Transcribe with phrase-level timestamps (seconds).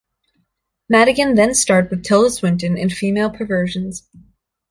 [0.89, 4.09] Madigan then starred with Tilda Swinton in "Female Perversions".